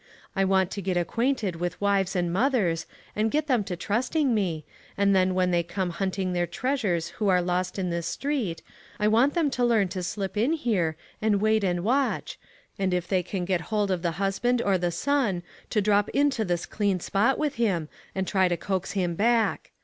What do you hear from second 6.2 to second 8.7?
their treasures who are lost in this street,